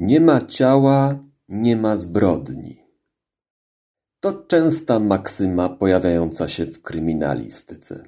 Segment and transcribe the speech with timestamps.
[0.00, 1.18] Nie ma ciała,
[1.48, 2.82] nie ma zbrodni.
[4.20, 8.04] To częsta maksyma pojawiająca się w kryminalistyce.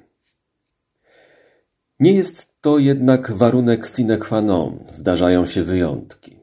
[1.99, 6.39] Nie jest to jednak warunek sine qua non, zdarzają się wyjątki.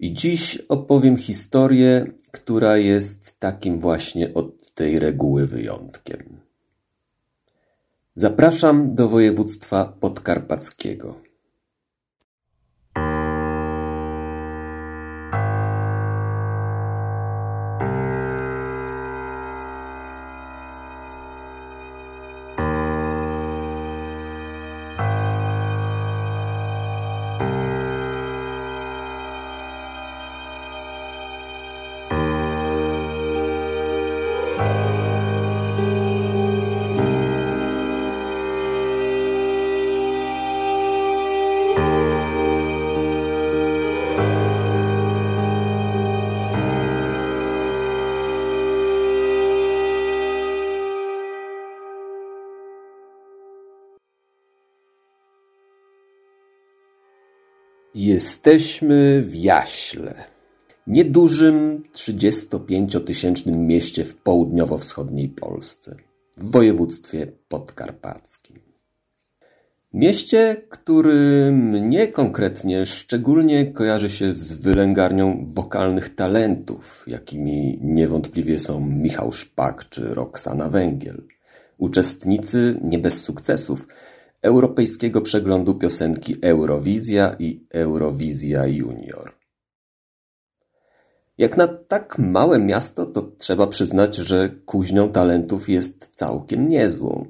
[0.00, 6.40] I dziś opowiem historię, która jest takim właśnie od tej reguły wyjątkiem.
[8.14, 11.29] Zapraszam do województwa podkarpackiego.
[58.00, 60.24] Jesteśmy w Jaśle,
[60.86, 65.96] niedużym 35-tysięcznym mieście w południowo-wschodniej Polsce,
[66.36, 68.58] w województwie podkarpackim.
[69.92, 79.32] Mieście, którym mnie konkretnie szczególnie kojarzy się z wylęgarnią wokalnych talentów, jakimi niewątpliwie są Michał
[79.32, 81.22] Szpak czy Roxana Węgiel.
[81.78, 83.86] Uczestnicy nie bez sukcesów–
[84.42, 89.32] Europejskiego Przeglądu Piosenki Eurowizja i Eurowizja Junior.
[91.38, 97.26] Jak na tak małe miasto, to trzeba przyznać, że kuźnią talentów jest całkiem niezłą,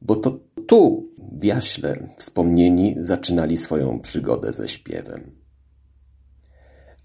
[0.00, 5.30] bo to tu, w Jaśle, wspomnieni zaczynali swoją przygodę ze śpiewem.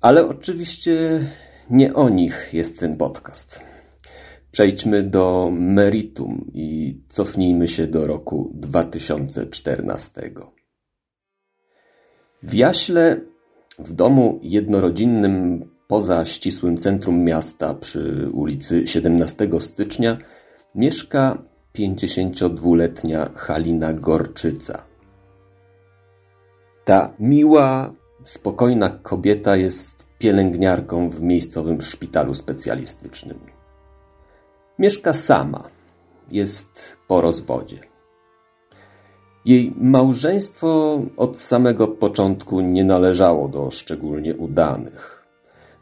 [0.02, 1.20] Ale oczywiście
[1.70, 3.73] nie o nich jest ten podcast.
[4.54, 10.32] Przejdźmy do meritum i cofnijmy się do roku 2014.
[12.44, 13.22] W Jaśle,
[13.80, 20.18] w domu jednorodzinnym poza ścisłym centrum miasta przy ulicy 17 stycznia
[20.76, 21.44] mieszka
[21.78, 24.84] 52-letnia Halina Gorczyca.
[26.86, 27.94] Ta miła,
[28.24, 33.53] spokojna kobieta jest pielęgniarką w miejscowym szpitalu specjalistycznym.
[34.80, 35.70] Mieszka sama.
[36.32, 37.80] Jest po rozwodzie.
[39.46, 45.28] Jej małżeństwo od samego początku nie należało do szczególnie udanych.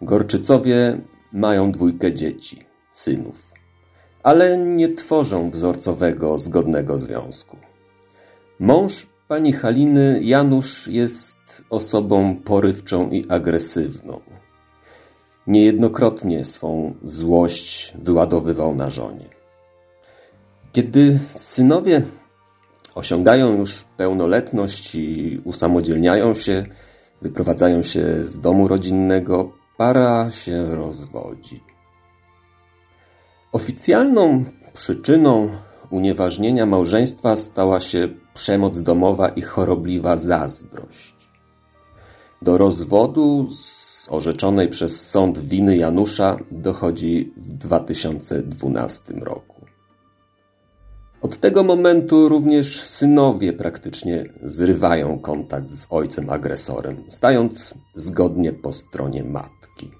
[0.01, 1.01] Gorczycowie
[1.33, 3.51] mają dwójkę dzieci, synów,
[4.23, 7.57] ale nie tworzą wzorcowego, zgodnego związku.
[8.59, 14.19] Mąż pani Haliny, Janusz, jest osobą porywczą i agresywną.
[15.47, 19.29] Niejednokrotnie swą złość wyładowywał na żonie.
[20.71, 22.01] Kiedy synowie
[22.95, 26.65] osiągają już pełnoletność i usamodzielniają się,
[27.21, 31.63] wyprowadzają się z domu rodzinnego, para się rozwodzi.
[33.51, 35.49] Oficjalną przyczyną
[35.89, 41.15] unieważnienia małżeństwa stała się przemoc domowa i chorobliwa zazdrość.
[42.41, 43.47] Do rozwodu
[44.01, 49.65] z orzeczonej przez sąd winy Janusza dochodzi w 2012 roku.
[51.21, 59.23] Od tego momentu również synowie praktycznie zrywają kontakt z ojcem agresorem, stając zgodnie po stronie
[59.23, 59.91] matki.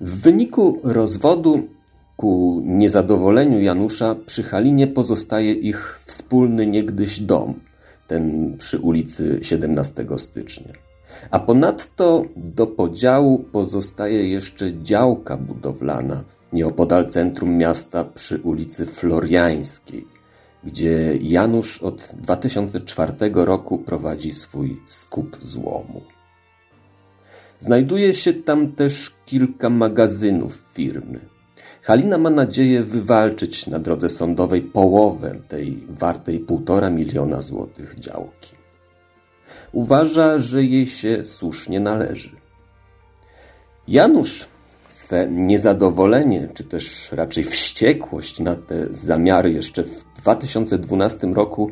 [0.00, 1.68] W wyniku rozwodu
[2.16, 7.60] ku niezadowoleniu Janusza przy Halinie pozostaje ich wspólny niegdyś dom,
[8.06, 10.72] ten przy ulicy 17 stycznia.
[11.30, 20.06] A ponadto do podziału pozostaje jeszcze działka budowlana nieopodal centrum miasta przy ulicy Floriańskiej,
[20.64, 26.00] gdzie Janusz od 2004 roku prowadzi swój skup złomu.
[27.58, 31.20] Znajduje się tam też kilka magazynów firmy.
[31.82, 38.63] Halina ma nadzieję wywalczyć na drodze sądowej połowę tej wartej półtora miliona złotych działki.
[39.72, 42.30] Uważa, że jej się słusznie należy.
[43.88, 44.48] Janusz
[44.88, 51.70] swe niezadowolenie, czy też raczej wściekłość na te zamiary jeszcze w 2012 roku,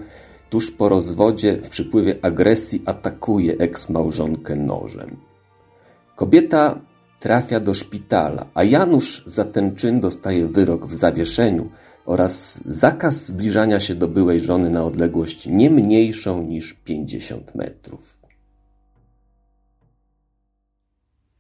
[0.50, 5.16] tuż po rozwodzie, w przypływie agresji atakuje eks-małżonkę nożem.
[6.16, 6.80] Kobieta
[7.20, 11.68] trafia do szpitala, a Janusz za ten czyn dostaje wyrok w zawieszeniu
[12.04, 18.18] oraz zakaz zbliżania się do byłej żony na odległość nie mniejszą niż 50 metrów.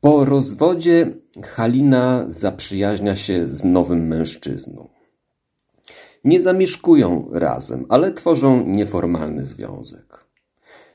[0.00, 4.88] Po rozwodzie Halina zaprzyjaźnia się z nowym mężczyzną.
[6.24, 10.26] Nie zamieszkują razem, ale tworzą nieformalny związek.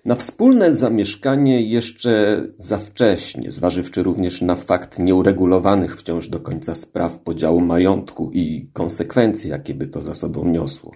[0.07, 7.19] Na wspólne zamieszkanie jeszcze za wcześnie, zważywszy również na fakt nieuregulowanych wciąż do końca spraw
[7.19, 10.91] podziału majątku i konsekwencji, jakie by to za sobą niosło.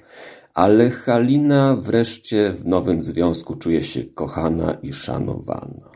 [0.53, 5.91] Ale Halina wreszcie w nowym związku czuje się kochana i szanowana.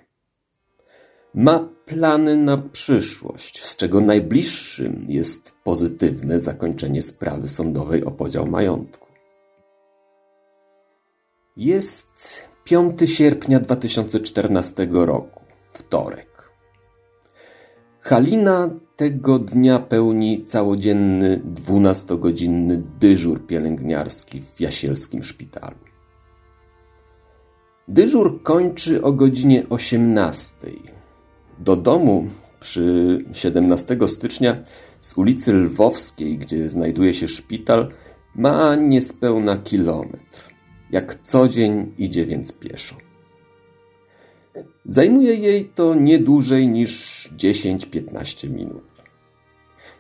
[1.34, 9.08] Ma plany na przyszłość, z czego najbliższym jest pozytywne zakończenie sprawy sądowej o podział majątku.
[11.58, 15.42] Jest 5 sierpnia 2014 roku,
[15.74, 16.52] wtorek.
[18.02, 25.78] Halina tego dnia pełni całodzienny, dwunastogodzinny dyżur pielęgniarski w Jasielskim szpitalu.
[27.88, 30.56] Dyżur kończy o godzinie 18.
[31.60, 32.28] Do domu
[32.60, 34.64] przy 17 stycznia
[35.00, 37.90] z ulicy Lwowskiej, gdzie znajduje się szpital,
[38.36, 40.55] ma niespełna kilometr.
[40.92, 42.96] Jak co dzień idzie więc pieszo.
[44.86, 48.84] Zajmuje jej to nie dłużej niż 10-15 minut.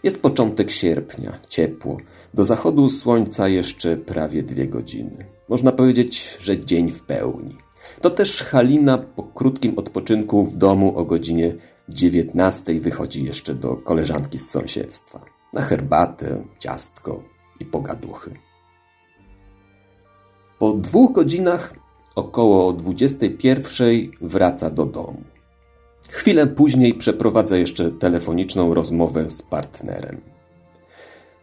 [0.03, 1.97] Jest początek sierpnia, ciepło.
[2.33, 5.25] Do zachodu słońca jeszcze prawie dwie godziny.
[5.49, 7.57] Można powiedzieć, że dzień w pełni.
[8.01, 11.55] To też Halina po krótkim odpoczynku w domu o godzinie
[11.89, 15.25] 19 wychodzi jeszcze do koleżanki z sąsiedztwa.
[15.53, 17.23] Na herbatę, ciastko
[17.59, 18.31] i pogaduchy.
[20.59, 21.73] Po dwóch godzinach,
[22.15, 23.87] około 21,
[24.21, 25.23] wraca do domu.
[26.09, 30.21] Chwilę później przeprowadza jeszcze telefoniczną rozmowę z partnerem.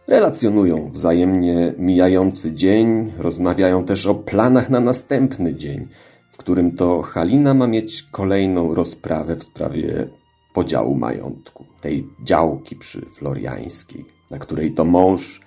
[0.07, 5.87] Relacjonują wzajemnie mijający dzień, rozmawiają też o planach na następny dzień,
[6.31, 10.07] w którym to Halina ma mieć kolejną rozprawę w sprawie
[10.53, 15.41] podziału majątku, tej działki przy Floriańskiej, na której to mąż,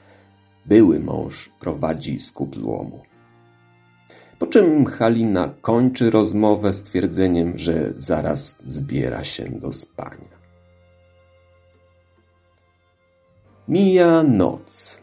[0.67, 3.06] były mąż, prowadzi skup złomu.
[4.39, 10.37] Po czym Halina kończy rozmowę stwierdzeniem, że zaraz zbiera się do spania.
[13.69, 14.99] Mija noc.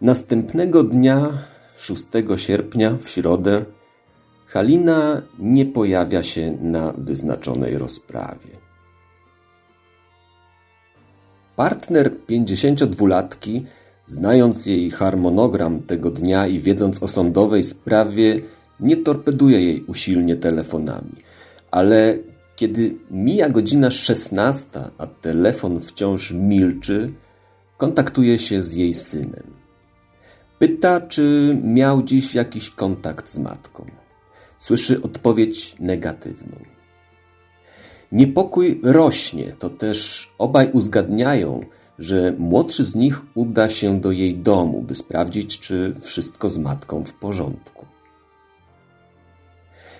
[0.00, 1.44] Następnego dnia,
[1.76, 2.04] 6
[2.36, 3.64] sierpnia, w środę,
[4.46, 8.56] Halina nie pojawia się na wyznaczonej rozprawie.
[11.56, 13.64] Partner 52-latki
[14.06, 18.40] Znając jej harmonogram tego dnia i wiedząc o sądowej sprawie,
[18.80, 21.12] nie torpeduje jej usilnie telefonami.
[21.70, 22.18] Ale
[22.56, 27.12] kiedy mija godzina 16, a telefon wciąż milczy,
[27.76, 29.54] kontaktuje się z jej synem.
[30.58, 33.86] Pyta, czy miał dziś jakiś kontakt z matką.
[34.58, 36.56] Słyszy odpowiedź negatywną.
[38.12, 41.60] Niepokój rośnie, to też obaj uzgadniają,
[41.98, 47.04] że młodszy z nich uda się do jej domu, by sprawdzić, czy wszystko z matką
[47.04, 47.86] w porządku.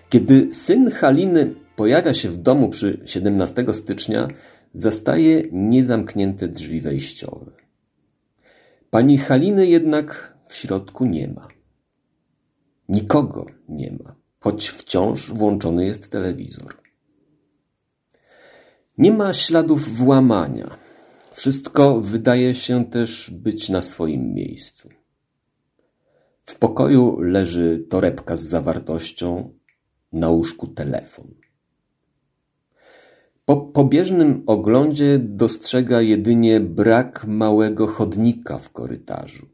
[0.08, 4.28] Kiedy syn Haliny pojawia się w domu przy 17 stycznia,
[4.72, 7.52] zastaje niezamknięte drzwi wejściowe.
[8.90, 11.48] Pani Haliny jednak w środku nie ma.
[12.88, 16.76] Nikogo nie ma, choć wciąż włączony jest telewizor.
[18.98, 20.79] Nie ma śladów włamania,
[21.36, 24.88] wszystko wydaje się też być na swoim miejscu.
[26.44, 29.50] W pokoju leży torebka z zawartością,
[30.12, 31.34] na łóżku telefon.
[33.44, 39.46] Po pobieżnym oglądzie dostrzega jedynie brak małego chodnika w korytarzu.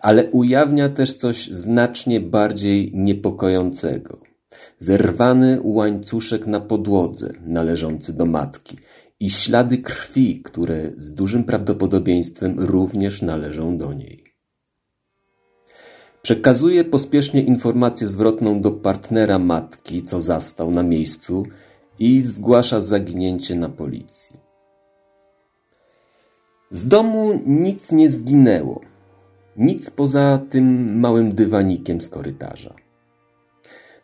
[0.00, 4.20] Ale ujawnia też coś znacznie bardziej niepokojącego.
[4.78, 8.76] Zerwany łańcuszek na podłodze należący do matki
[9.20, 14.24] i ślady krwi, które z dużym prawdopodobieństwem również należą do niej.
[16.22, 21.46] Przekazuje pospiesznie informację zwrotną do partnera matki, co zastał na miejscu
[21.98, 24.40] i zgłasza zaginięcie na policji.
[26.70, 28.80] Z domu nic nie zginęło.
[29.56, 32.74] Nic poza tym małym dywanikiem z korytarza.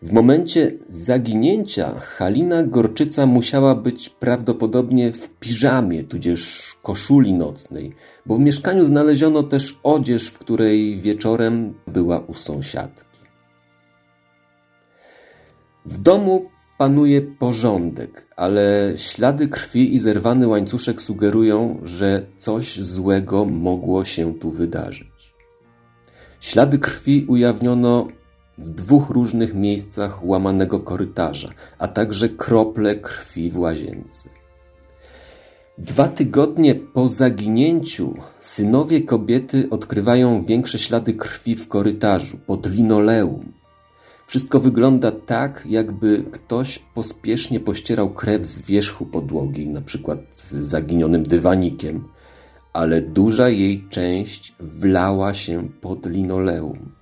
[0.02, 7.92] W momencie zaginięcia Halina Gorczyca musiała być prawdopodobnie w piżamie, tudzież koszuli nocnej,
[8.26, 13.18] bo w mieszkaniu znaleziono też odzież, w której wieczorem była u sąsiadki.
[15.86, 24.04] W domu panuje porządek, ale ślady krwi i zerwany łańcuszek sugerują, że coś złego mogło
[24.04, 25.34] się tu wydarzyć.
[26.40, 28.08] Ślady krwi ujawniono
[28.58, 31.48] w dwóch różnych miejscach łamanego korytarza,
[31.78, 34.28] a także krople krwi w łazience.
[35.78, 43.52] Dwa tygodnie po zaginięciu synowie kobiety odkrywają większe ślady krwi w korytarzu, pod linoleum.
[44.26, 50.18] Wszystko wygląda tak, jakby ktoś pospiesznie pościerał krew z wierzchu podłogi, na przykład
[50.60, 52.04] zaginionym dywanikiem,
[52.72, 56.92] ale duża jej część wlała się pod linoleum.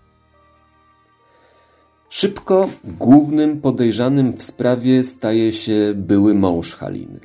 [2.16, 7.20] Szybko głównym podejrzanym w sprawie staje się były mąż Haliny.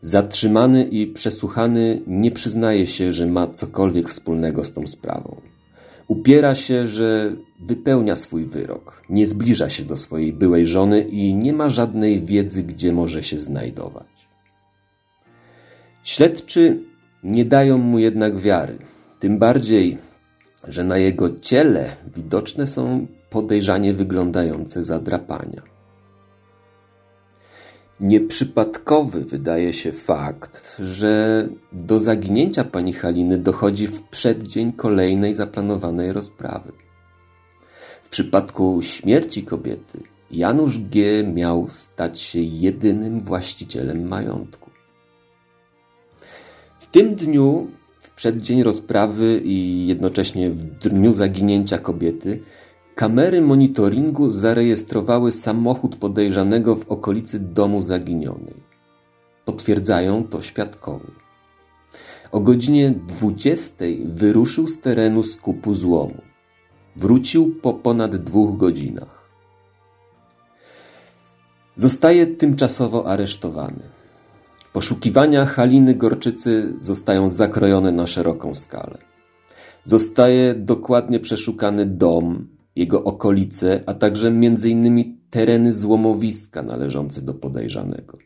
[0.00, 5.40] Zatrzymany i przesłuchany nie przyznaje się, że ma cokolwiek wspólnego z tą sprawą.
[6.08, 11.52] Upiera się, że wypełnia swój wyrok, nie zbliża się do swojej byłej żony i nie
[11.52, 14.28] ma żadnej wiedzy, gdzie może się znajdować.
[16.02, 16.82] Śledczy
[17.22, 18.78] nie dają mu jednak wiary,
[19.20, 19.98] tym bardziej,
[20.68, 25.62] że na jego ciele widoczne są podejrzanie wyglądające zadrapania.
[28.00, 36.72] Nieprzypadkowy wydaje się fakt, że do zaginięcia pani Haliny dochodzi w przeddzień kolejnej zaplanowanej rozprawy.
[38.02, 41.24] W przypadku śmierci kobiety Janusz G.
[41.24, 44.70] miał stać się jedynym właścicielem majątku.
[46.78, 52.40] W tym dniu, w przeddzień rozprawy i jednocześnie w dniu zaginięcia kobiety,
[52.96, 58.62] Kamery monitoringu zarejestrowały samochód podejrzanego w okolicy domu zaginionej.
[59.44, 61.10] Potwierdzają to świadkowie.
[62.32, 66.22] O godzinie 20 wyruszył z terenu skupu złomu.
[66.96, 69.28] Wrócił po ponad dwóch godzinach.
[71.74, 73.82] Zostaje tymczasowo aresztowany.
[74.72, 78.98] Poszukiwania Haliny Gorczycy zostają zakrojone na szeroką skalę.
[79.84, 85.18] Zostaje dokładnie przeszukany dom, jego okolice, a także m.in.
[85.30, 88.18] tereny złomowiska należące do podejrzanego.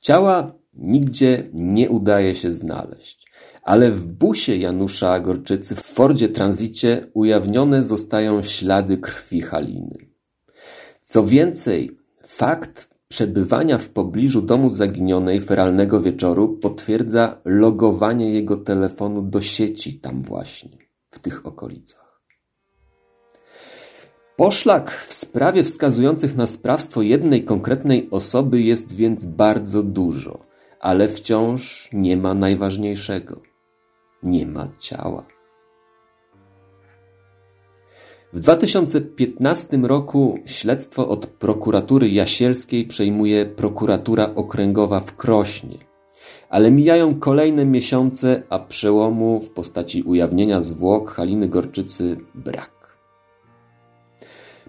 [0.00, 3.30] Ciała nigdzie nie udaje się znaleźć,
[3.62, 9.98] ale w busie Janusza Gorczycy w Fordzie Transicie ujawnione zostają ślady krwi Haliny.
[11.02, 19.40] Co więcej, fakt przebywania w pobliżu domu zaginionej feralnego wieczoru potwierdza logowanie jego telefonu do
[19.40, 20.78] sieci tam właśnie,
[21.10, 22.03] w tych okolicach.
[24.36, 30.38] Poszlak w sprawie wskazujących na sprawstwo jednej konkretnej osoby jest więc bardzo dużo,
[30.80, 33.40] ale wciąż nie ma najważniejszego.
[34.22, 35.26] Nie ma ciała.
[38.32, 45.78] W 2015 roku śledztwo od prokuratury jasielskiej przejmuje prokuratura okręgowa w Krośnie.
[46.48, 52.73] Ale mijają kolejne miesiące, a przełomu w postaci ujawnienia zwłok Haliny Gorczycy brak.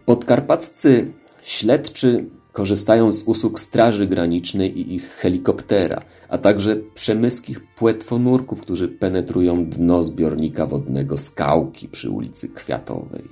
[0.06, 1.12] Podkarpaccy
[1.44, 9.66] śledczy korzystają z usług Straży Granicznej i ich helikoptera, a także przemyskich płetwonurków, którzy penetrują
[9.66, 13.24] dno zbiornika wodnego Skałki przy ulicy Kwiatowej.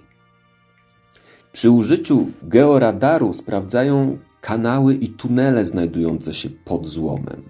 [1.52, 7.44] Przy użyciu georadaru sprawdzają kanały i tunele znajdujące się pod złomem.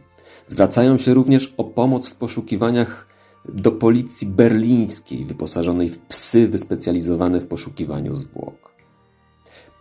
[0.48, 3.08] Zwracają się również o pomoc w poszukiwaniach
[3.46, 8.73] do policji berlińskiej, wyposażonej w psy wyspecjalizowane w poszukiwaniu zwłok.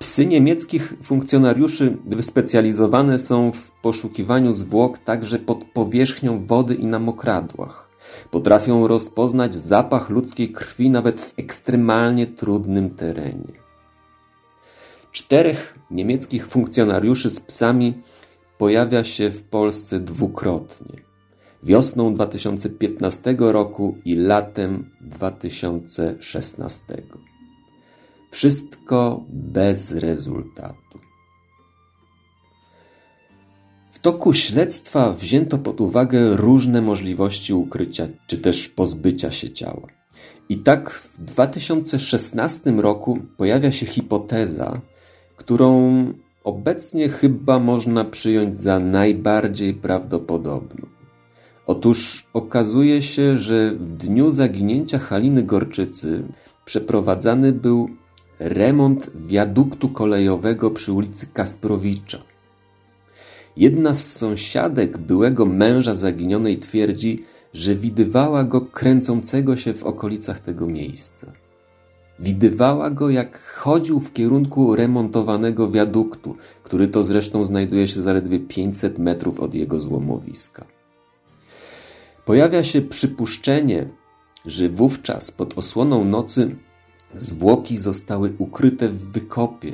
[0.03, 7.89] Psy niemieckich funkcjonariuszy wyspecjalizowane są w poszukiwaniu zwłok także pod powierzchnią wody i na mokradłach.
[8.31, 13.53] Potrafią rozpoznać zapach ludzkiej krwi nawet w ekstremalnie trudnym terenie.
[15.13, 17.95] Czterech niemieckich funkcjonariuszy z psami
[18.59, 21.03] pojawia się w Polsce dwukrotnie.
[21.63, 26.83] Wiosną 2015 roku i latem 2016.
[28.33, 30.99] Wszystko bez rezultatu.
[33.91, 39.87] W toku śledztwa wzięto pod uwagę różne możliwości ukrycia czy też pozbycia się ciała.
[40.49, 44.81] I tak w 2016 roku pojawia się hipoteza,
[45.37, 46.05] którą
[46.45, 50.87] obecnie chyba można przyjąć za najbardziej prawdopodobną.
[51.67, 56.23] Otóż okazuje się, że w dniu zaginięcia Haliny Gorczycy
[56.65, 57.89] przeprowadzany był
[58.45, 62.19] remont wiaduktu kolejowego przy ulicy Kasprowicza.
[63.57, 70.67] Jedna z sąsiadek byłego męża zaginionej twierdzi, że widywała go kręcącego się w okolicach tego
[70.67, 71.33] miejsca.
[72.21, 78.99] Widywała go, jak chodził w kierunku remontowanego wiaduktu, który to zresztą znajduje się zaledwie 500
[78.99, 80.65] metrów od jego złomowiska.
[82.25, 83.89] Pojawia się przypuszczenie,
[84.47, 86.57] że wówczas pod osłoną nocy
[87.17, 89.73] zwłoki zostały ukryte w wykopie,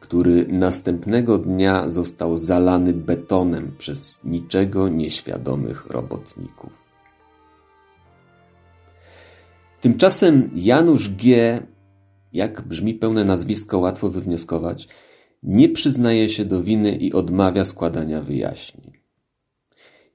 [0.00, 6.84] który następnego dnia został zalany betonem przez niczego nieświadomych robotników.
[9.80, 11.60] Tymczasem Janusz G.,
[12.32, 14.88] jak brzmi pełne nazwisko, łatwo wywnioskować,
[15.42, 18.92] nie przyznaje się do winy i odmawia składania wyjaśnień.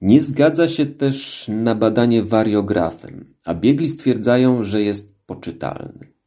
[0.01, 6.18] Nie zgadza się też na badanie wariografem, a biegli stwierdzają, że jest poczytalny.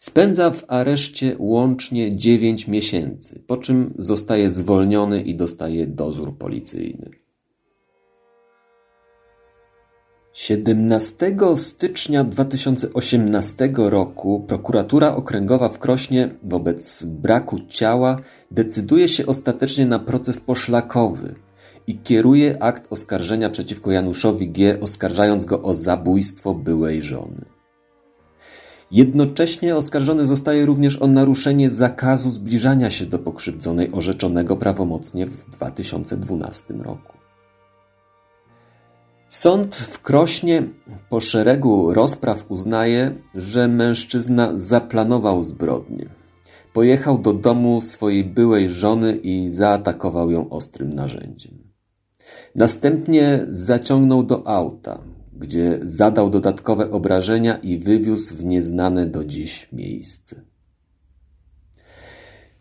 [0.00, 7.10] Spędza w areszcie łącznie dziewięć miesięcy, po czym zostaje zwolniony i dostaje dozór policyjny.
[10.32, 18.16] 17 stycznia 2018 roku prokuratura okręgowa w Krośnie wobec braku ciała
[18.50, 21.34] decyduje się ostatecznie na proces poszlakowy
[21.86, 27.57] i kieruje akt oskarżenia przeciwko Januszowi G., oskarżając go o zabójstwo byłej żony.
[28.90, 36.74] Jednocześnie oskarżony zostaje również o naruszenie zakazu zbliżania się do pokrzywdzonej orzeczonego prawomocnie w 2012
[36.74, 37.18] roku.
[39.28, 40.62] Sąd w Krośnie
[41.08, 46.06] po szeregu rozpraw uznaje, że mężczyzna zaplanował zbrodnię.
[46.72, 51.58] Pojechał do domu swojej byłej żony i zaatakował ją ostrym narzędziem.
[52.54, 54.98] Następnie zaciągnął do auta,
[55.38, 60.42] gdzie zadał dodatkowe obrażenia i wywiózł w nieznane do dziś miejsce.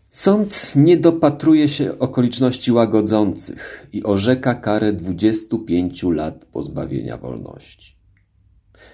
[0.10, 7.98] Sąd nie dopatruje się okoliczności łagodzących i orzeka karę 25 lat pozbawienia wolności.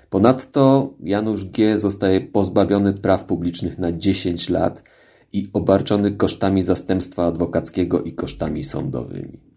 [0.09, 1.79] Ponadto Janusz G.
[1.79, 4.83] zostaje pozbawiony praw publicznych na 10 lat
[5.33, 9.52] i obarczony kosztami zastępstwa adwokackiego i kosztami sądowymi.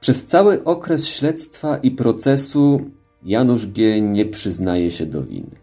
[0.00, 2.80] Przez cały okres śledztwa i procesu
[3.24, 4.00] Janusz G.
[4.00, 5.56] nie przyznaje się do winy.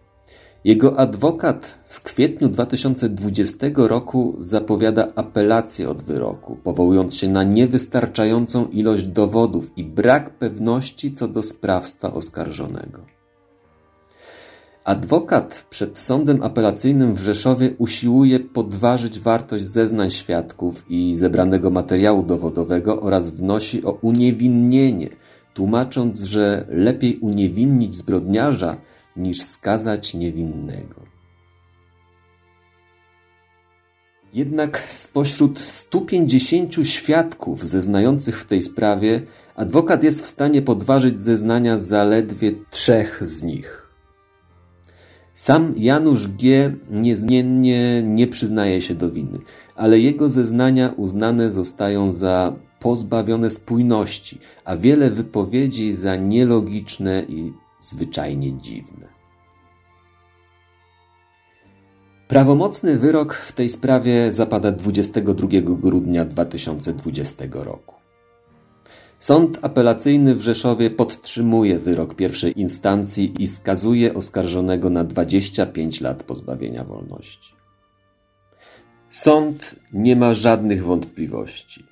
[0.64, 9.04] Jego adwokat w kwietniu 2020 roku zapowiada apelację od wyroku, powołując się na niewystarczającą ilość
[9.04, 13.15] dowodów i brak pewności co do sprawstwa oskarżonego.
[14.86, 23.02] Adwokat przed sądem apelacyjnym w Rzeszowie usiłuje podważyć wartość zeznań świadków i zebranego materiału dowodowego
[23.02, 25.10] oraz wnosi o uniewinnienie,
[25.54, 28.78] tłumacząc, że lepiej uniewinnić zbrodniarza
[29.16, 31.02] niż skazać niewinnego.
[34.34, 39.22] Jednak spośród 150 świadków zeznających w tej sprawie,
[39.56, 43.85] adwokat jest w stanie podważyć zeznania zaledwie trzech z nich.
[45.36, 46.72] Sam Janusz G.
[46.90, 49.40] niezmiennie nie przyznaje się do winy,
[49.76, 58.54] ale jego zeznania uznane zostają za pozbawione spójności, a wiele wypowiedzi za nielogiczne i zwyczajnie
[58.54, 59.08] dziwne.
[62.28, 68.05] Prawomocny wyrok w tej sprawie zapada 22 grudnia 2020 roku.
[69.20, 76.84] Sąd apelacyjny w Rzeszowie podtrzymuje wyrok pierwszej instancji i skazuje oskarżonego na 25 lat pozbawienia
[76.84, 77.56] wolności.
[79.10, 81.84] Sąd nie ma żadnych wątpliwości.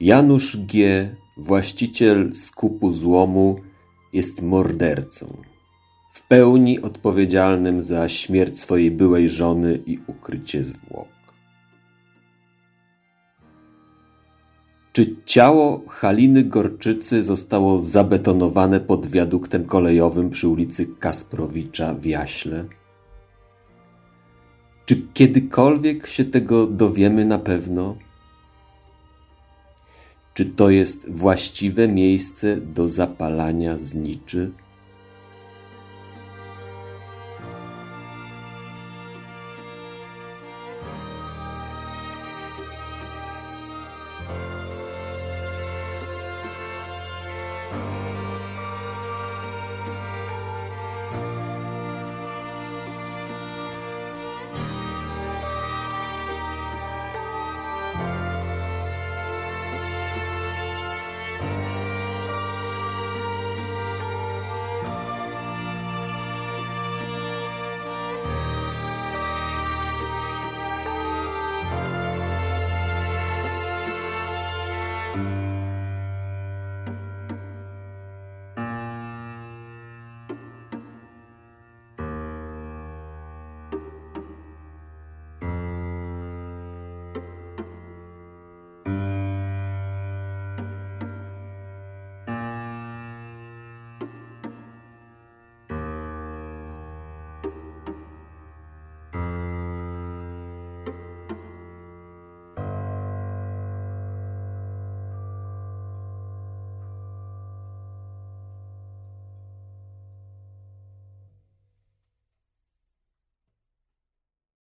[0.00, 3.56] Janusz G., właściciel skupu złomu,
[4.12, 5.36] jest mordercą,
[6.12, 11.13] w pełni odpowiedzialnym za śmierć swojej byłej żony i ukrycie zwłok.
[14.94, 22.64] Czy ciało Haliny Gorczycy zostało zabetonowane pod wiaduktem kolejowym przy ulicy Kasprowicza w Jaśle?
[24.86, 27.96] Czy kiedykolwiek się tego dowiemy na pewno?
[30.34, 34.50] Czy to jest właściwe miejsce do zapalania zniczy?